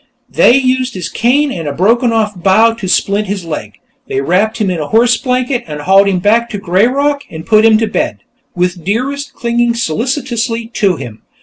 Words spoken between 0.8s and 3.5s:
his cane and a broken off bough to splint the